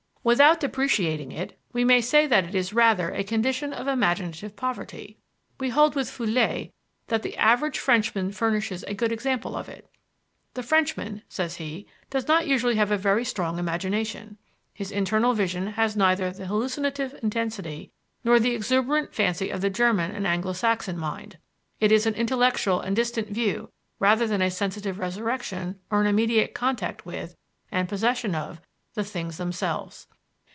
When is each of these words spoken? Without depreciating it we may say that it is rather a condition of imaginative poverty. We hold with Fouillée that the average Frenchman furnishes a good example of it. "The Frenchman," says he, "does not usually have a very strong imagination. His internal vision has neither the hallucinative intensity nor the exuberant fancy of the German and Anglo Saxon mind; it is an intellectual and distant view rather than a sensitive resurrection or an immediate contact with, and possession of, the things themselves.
Without 0.23 0.59
depreciating 0.59 1.31
it 1.31 1.57
we 1.73 1.83
may 1.83 1.99
say 1.99 2.27
that 2.27 2.43
it 2.45 2.53
is 2.53 2.73
rather 2.75 3.09
a 3.09 3.23
condition 3.23 3.73
of 3.73 3.87
imaginative 3.87 4.55
poverty. 4.55 5.17
We 5.59 5.69
hold 5.69 5.95
with 5.95 6.09
Fouillée 6.11 6.69
that 7.07 7.23
the 7.23 7.35
average 7.37 7.79
Frenchman 7.79 8.31
furnishes 8.31 8.83
a 8.83 8.93
good 8.93 9.11
example 9.11 9.55
of 9.55 9.67
it. 9.67 9.89
"The 10.53 10.61
Frenchman," 10.61 11.23
says 11.27 11.55
he, 11.55 11.87
"does 12.11 12.27
not 12.27 12.45
usually 12.45 12.75
have 12.75 12.91
a 12.91 12.99
very 12.99 13.25
strong 13.25 13.57
imagination. 13.57 14.37
His 14.75 14.91
internal 14.91 15.33
vision 15.33 15.65
has 15.69 15.97
neither 15.97 16.29
the 16.31 16.45
hallucinative 16.45 17.17
intensity 17.23 17.91
nor 18.23 18.39
the 18.39 18.53
exuberant 18.53 19.15
fancy 19.15 19.49
of 19.49 19.61
the 19.61 19.71
German 19.71 20.11
and 20.11 20.27
Anglo 20.27 20.53
Saxon 20.53 20.99
mind; 20.99 21.39
it 21.79 21.91
is 21.91 22.05
an 22.05 22.13
intellectual 22.13 22.79
and 22.79 22.95
distant 22.95 23.29
view 23.29 23.69
rather 23.97 24.27
than 24.27 24.43
a 24.43 24.51
sensitive 24.51 24.99
resurrection 24.99 25.79
or 25.89 25.99
an 25.99 26.05
immediate 26.05 26.53
contact 26.53 27.07
with, 27.07 27.35
and 27.71 27.89
possession 27.89 28.35
of, 28.35 28.61
the 28.93 29.03
things 29.05 29.37
themselves. 29.37 30.05